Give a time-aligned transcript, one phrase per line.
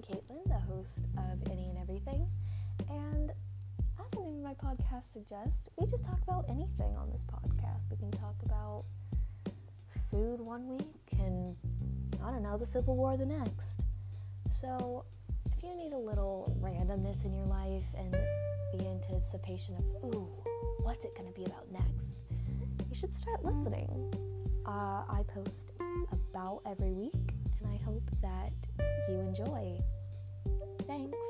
[0.00, 2.26] I'm Caitlin, the host of Any and Everything,
[2.88, 7.22] and as the name of my podcast suggests, we just talk about anything on this
[7.22, 7.90] podcast.
[7.90, 8.84] We can talk about
[10.10, 11.54] food one week and,
[12.24, 13.82] I don't know, the Civil War the next.
[14.60, 15.04] So,
[15.54, 18.14] if you need a little randomness in your life and
[18.78, 20.28] the anticipation of, ooh,
[20.82, 22.24] what's it gonna be about next,
[22.88, 24.14] you should start listening.
[24.64, 25.72] Uh, I post
[26.12, 28.39] about every week, and I hope that
[30.90, 31.29] Thanks.